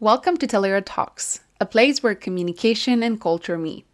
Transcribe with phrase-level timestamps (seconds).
[0.00, 3.84] Welcome to Talaera Talks, a place where communication and culture meet.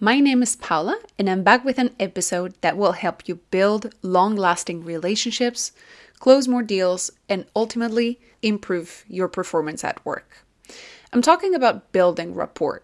[0.00, 3.94] My name is Paula, and I'm back with an episode that will help you build
[4.00, 5.72] long lasting relationships,
[6.18, 10.42] close more deals, and ultimately improve your performance at work.
[11.12, 12.82] I'm talking about building rapport.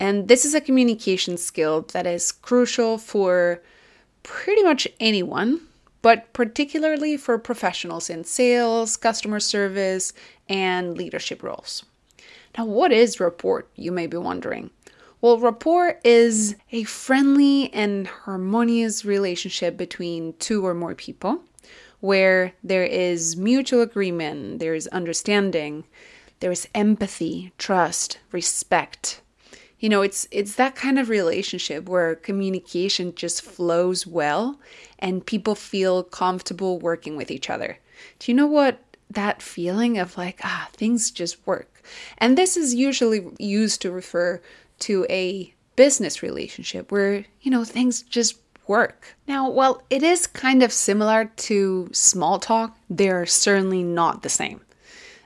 [0.00, 3.60] And this is a communication skill that is crucial for
[4.22, 5.60] pretty much anyone,
[6.02, 10.12] but particularly for professionals in sales, customer service,
[10.48, 11.84] and leadership roles.
[12.58, 14.70] Now, what is rapport, you may be wondering?
[15.20, 21.42] Well, rapport is a friendly and harmonious relationship between two or more people
[22.00, 25.84] where there is mutual agreement, there is understanding,
[26.40, 29.20] there is empathy, trust, respect.
[29.82, 34.60] You know, it's it's that kind of relationship where communication just flows well
[35.00, 37.78] and people feel comfortable working with each other.
[38.20, 38.78] Do you know what
[39.10, 41.82] that feeling of like, ah, things just work.
[42.18, 44.40] And this is usually used to refer
[44.80, 48.36] to a business relationship where, you know, things just
[48.68, 49.16] work.
[49.26, 54.60] Now, while it is kind of similar to small talk, they're certainly not the same.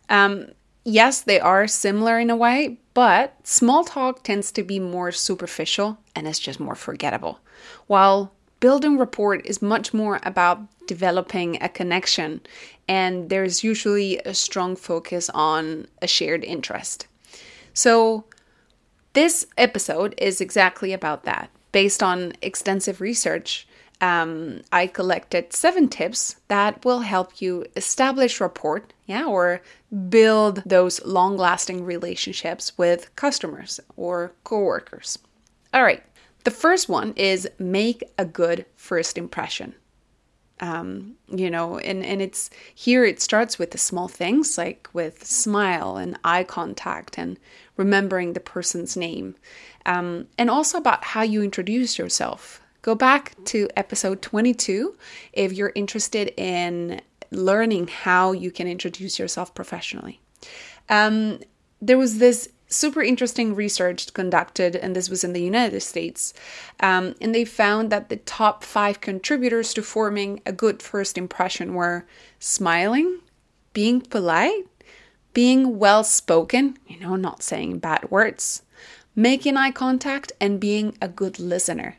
[0.08, 0.52] Um,
[0.86, 5.98] yes, they are similar in a way, but small talk tends to be more superficial
[6.14, 7.40] and it's just more forgettable.
[7.88, 12.40] While building rapport is much more about developing a connection,
[12.88, 17.08] and there's usually a strong focus on a shared interest.
[17.74, 18.24] So,
[19.12, 21.50] this episode is exactly about that.
[21.72, 23.65] Based on extensive research,
[24.00, 29.62] um, I collected seven tips that will help you establish rapport, yeah, or
[30.08, 35.18] build those long lasting relationships with customers or coworkers.
[35.72, 36.02] All right,
[36.44, 39.74] the first one is make a good first impression.
[40.58, 45.26] Um, you know, and, and it's here it starts with the small things like with
[45.26, 47.38] smile and eye contact and
[47.76, 49.36] remembering the person's name.
[49.84, 52.62] Um, and also about how you introduce yourself.
[52.86, 54.96] Go back to episode 22
[55.32, 57.00] if you're interested in
[57.32, 60.20] learning how you can introduce yourself professionally.
[60.88, 61.40] Um,
[61.82, 66.32] there was this super interesting research conducted, and this was in the United States.
[66.78, 71.74] Um, and they found that the top five contributors to forming a good first impression
[71.74, 72.06] were
[72.38, 73.18] smiling,
[73.72, 74.62] being polite,
[75.34, 78.62] being well spoken, you know, not saying bad words,
[79.16, 81.96] making eye contact, and being a good listener.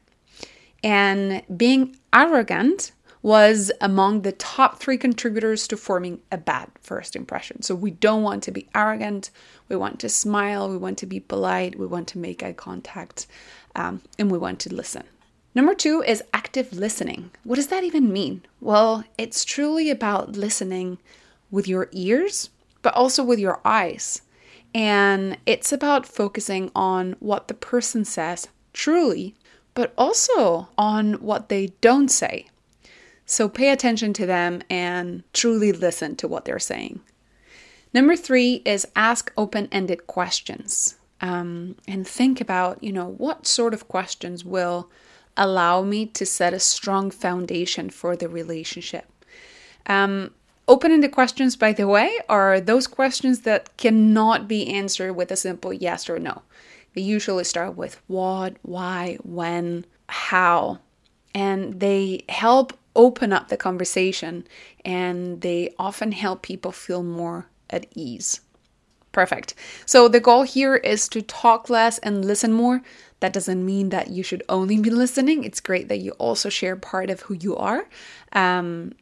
[0.87, 7.61] And being arrogant was among the top three contributors to forming a bad first impression.
[7.61, 9.29] So we don't want to be arrogant,
[9.67, 13.27] we want to smile, we want to be polite, we want to make eye contact,
[13.75, 15.03] um, and we want to listen.
[15.53, 17.31] Number two is active listening.
[17.43, 18.43] What does that even mean?
[18.61, 20.99] Well, it's truly about listening
[21.51, 22.49] with your ears,
[22.81, 24.21] but also with your eyes.
[24.73, 29.35] And it's about focusing on what the person says truly,
[29.77, 32.47] but also on what they don't say.
[33.27, 37.01] So pay attention to them and truly listen to what they're saying.
[37.93, 43.75] Number three is ask open ended questions um, and think about, you know, what sort
[43.75, 44.89] of questions will
[45.37, 49.05] allow me to set a strong foundation for the relationship.
[49.85, 50.31] Um,
[50.67, 55.35] open ended questions, by the way, are those questions that cannot be answered with a
[55.35, 56.41] simple yes or no.
[56.93, 60.79] They usually start with what, why, when, how,
[61.35, 64.47] and they help open up the conversation
[64.83, 68.41] and they often help people feel more at ease.
[69.11, 69.55] Perfect.
[69.85, 72.81] So the goal here is to talk less and listen more.
[73.19, 75.43] That doesn't mean that you should only be listening.
[75.43, 77.87] It's great that you also share part of who you are.
[78.33, 78.93] Um,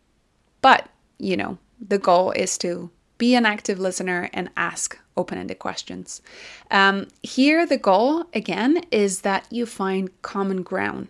[0.62, 5.60] but, you know, the goal is to be an active listener and ask open ended
[5.60, 6.22] questions.
[6.72, 11.08] Um, here, the goal, again, is that you find common ground,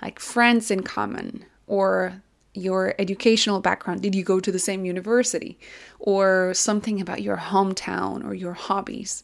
[0.00, 2.22] like friends in common, or
[2.54, 4.02] your educational background.
[4.02, 5.58] Did you go to the same university?
[5.98, 9.22] Or something about your hometown or your hobbies.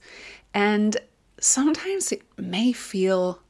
[0.55, 0.97] And
[1.41, 3.41] sometimes it may feel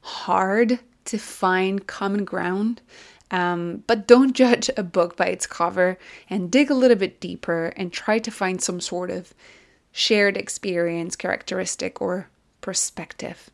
[0.00, 2.80] hard to find common ground.
[3.30, 5.98] Um, but don't judge a book by its cover
[6.30, 9.34] and dig a little bit deeper and try to find some sort of
[9.90, 12.28] shared experience, characteristic, or
[12.60, 13.50] perspective.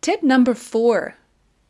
[0.00, 1.16] Tip number four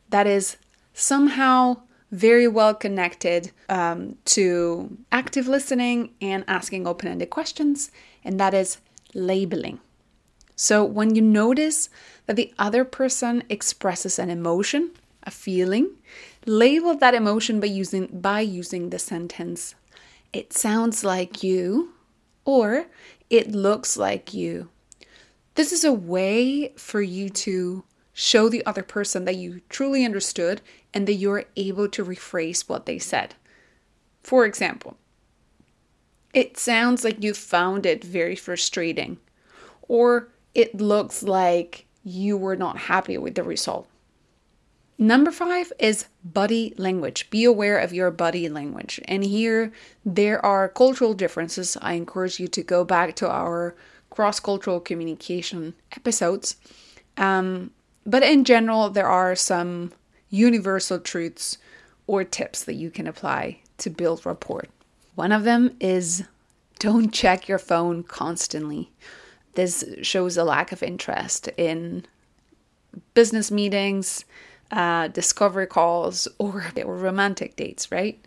[0.09, 0.57] that is
[0.93, 1.77] somehow
[2.11, 7.91] very well connected um, to active listening and asking open ended questions,
[8.23, 8.77] and that is
[9.13, 9.79] labeling.
[10.55, 11.89] So, when you notice
[12.25, 14.91] that the other person expresses an emotion,
[15.23, 15.91] a feeling,
[16.47, 19.75] label that emotion by using, by using the sentence,
[20.33, 21.93] it sounds like you,
[22.45, 22.87] or
[23.29, 24.69] it looks like you.
[25.55, 27.83] This is a way for you to
[28.13, 30.61] show the other person that you truly understood
[30.93, 33.35] and that you're able to rephrase what they said.
[34.23, 34.97] For example,
[36.33, 39.17] it sounds like you found it very frustrating,
[39.87, 43.87] or it looks like you were not happy with the result.
[44.99, 47.29] Number five is body language.
[47.29, 48.99] Be aware of your body language.
[49.05, 49.71] And here
[50.03, 51.77] there are cultural differences.
[51.81, 53.75] I encourage you to go back to our
[54.09, 56.55] cross cultural communication episodes.
[57.15, 57.71] Um,
[58.05, 59.91] but in general, there are some
[60.29, 61.57] universal truths
[62.07, 64.65] or tips that you can apply to build rapport.
[65.13, 66.23] One of them is
[66.79, 68.91] don't check your phone constantly.
[69.53, 72.05] This shows a lack of interest in
[73.13, 74.25] business meetings,
[74.71, 78.23] uh, discovery calls, or, or romantic dates, right?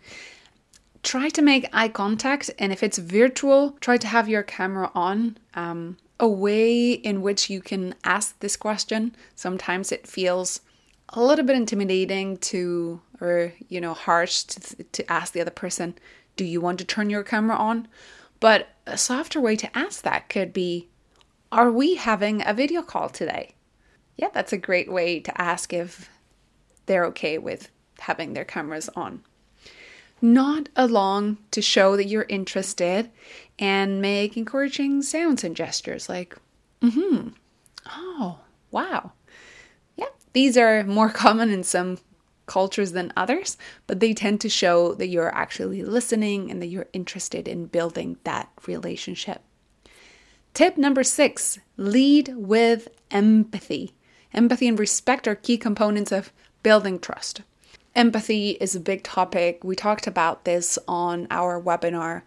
[1.03, 5.37] Try to make eye contact, and if it's virtual, try to have your camera on.
[5.55, 9.15] Um, a way in which you can ask this question.
[9.35, 10.61] Sometimes it feels
[11.09, 15.95] a little bit intimidating to, or, you know, harsh to, to ask the other person,
[16.37, 17.87] Do you want to turn your camera on?
[18.39, 20.89] But a softer way to ask that could be,
[21.51, 23.55] Are we having a video call today?
[24.15, 26.07] Yeah, that's a great way to ask if
[26.85, 27.69] they're okay with
[27.99, 29.23] having their cameras on.
[30.21, 33.09] Nod along to show that you're interested
[33.57, 36.37] and make encouraging sounds and gestures like,
[36.81, 37.27] mm hmm,
[37.89, 38.39] oh,
[38.69, 39.13] wow.
[39.95, 41.97] Yeah, these are more common in some
[42.45, 43.57] cultures than others,
[43.87, 48.17] but they tend to show that you're actually listening and that you're interested in building
[48.23, 49.41] that relationship.
[50.53, 53.93] Tip number six lead with empathy.
[54.33, 56.31] Empathy and respect are key components of
[56.63, 57.41] building trust.
[57.95, 59.63] Empathy is a big topic.
[59.63, 62.21] We talked about this on our webinar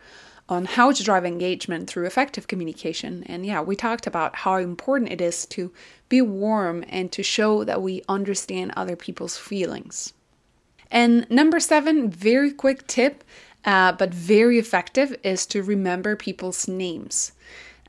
[0.49, 3.23] on how to drive engagement through effective communication.
[3.25, 5.73] And yeah, we talked about how important it is to
[6.09, 10.13] be warm and to show that we understand other people's feelings.
[10.91, 13.25] And number seven, very quick tip,
[13.65, 17.33] uh, but very effective, is to remember people's names.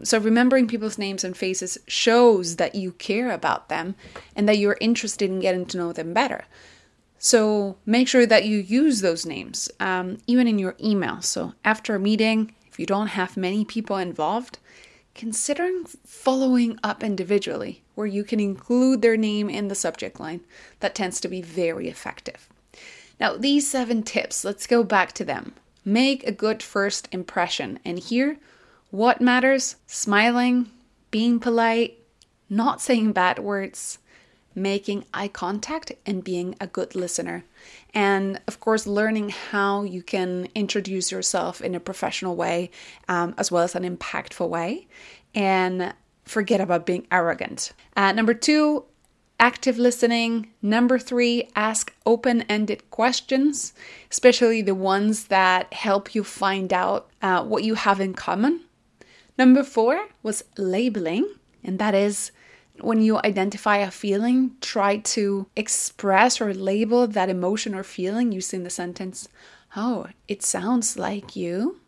[0.03, 3.95] So, remembering people's names and faces shows that you care about them
[4.35, 6.45] and that you're interested in getting to know them better.
[7.17, 11.21] So make sure that you use those names, um, even in your email.
[11.21, 14.59] So after a meeting, if you don't have many people involved,
[15.15, 20.41] considering following up individually, where you can include their name in the subject line.
[20.81, 22.49] That tends to be very effective.
[23.19, 25.53] Now, these seven tips, let's go back to them.
[25.85, 27.79] Make a good first impression.
[27.85, 28.37] And here,
[28.95, 29.75] what matters?
[29.87, 30.71] Smiling,
[31.11, 31.99] being polite,
[32.49, 33.99] not saying bad words,
[34.55, 37.43] making eye contact and being a good listener.
[37.93, 42.71] And of course, learning how you can introduce yourself in a professional way
[43.09, 44.87] um, as well as an impactful way.
[45.33, 45.93] And
[46.23, 47.73] forget about being arrogant.
[47.97, 48.85] Uh, number two,
[49.41, 50.53] active listening.
[50.61, 53.73] Number three, ask open ended questions,
[54.09, 58.61] especially the ones that help you find out uh, what you have in common.
[59.37, 62.31] Number four was labeling, and that is
[62.79, 68.63] when you identify a feeling, try to express or label that emotion or feeling using
[68.63, 69.27] the sentence,
[69.75, 71.79] Oh, it sounds like you.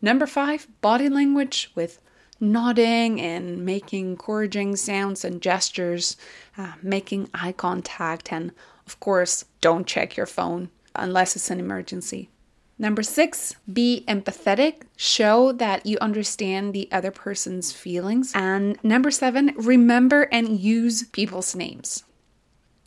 [0.00, 2.00] Number five, body language with
[2.38, 6.16] nodding and making encouraging sounds and gestures,
[6.56, 8.52] uh, making eye contact, and
[8.86, 12.28] of course, don't check your phone unless it's an emergency.
[12.78, 14.82] Number six, be empathetic.
[14.96, 18.32] Show that you understand the other person's feelings.
[18.34, 22.02] And number seven, remember and use people's names.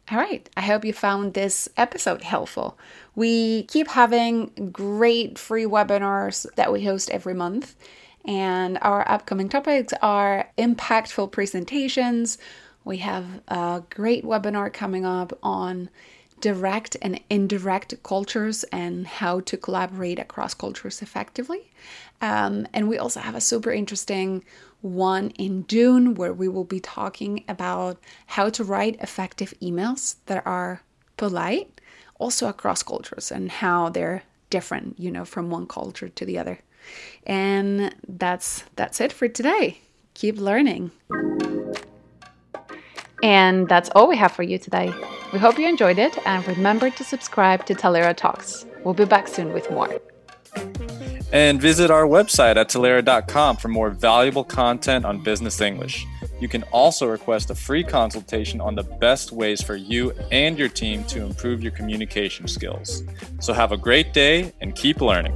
[0.09, 2.77] All right, I hope you found this episode helpful.
[3.15, 7.75] We keep having great free webinars that we host every month,
[8.23, 12.37] and our upcoming topics are impactful presentations.
[12.85, 15.89] We have a great webinar coming up on
[16.39, 21.71] direct and indirect cultures and how to collaborate across cultures effectively.
[22.21, 24.43] Um, and we also have a super interesting
[24.81, 30.45] one in June where we will be talking about how to write effective emails that
[30.45, 30.81] are
[31.17, 31.81] polite,
[32.19, 36.59] also across cultures, and how they're different, you know, from one culture to the other.
[37.25, 39.79] And that's that's it for today.
[40.13, 40.91] Keep learning.
[43.23, 44.93] And that's all we have for you today.
[45.33, 48.65] We hope you enjoyed it and remember to subscribe to Talaera Talks.
[48.83, 49.99] We'll be back soon with more.
[51.33, 56.05] And visit our website at Talaera.com for more valuable content on business English.
[56.39, 60.69] You can also request a free consultation on the best ways for you and your
[60.69, 63.03] team to improve your communication skills.
[63.39, 65.33] So have a great day and keep learning.